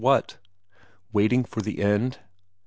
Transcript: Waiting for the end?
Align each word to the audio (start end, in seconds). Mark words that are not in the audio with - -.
Waiting 1.13 1.43
for 1.43 1.61
the 1.61 1.83
end? 1.83 2.17